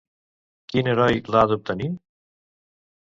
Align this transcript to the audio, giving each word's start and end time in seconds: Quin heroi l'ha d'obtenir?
Quin 0.71 0.89
heroi 0.93 1.21
l'ha 1.35 1.43
d'obtenir? 1.51 1.91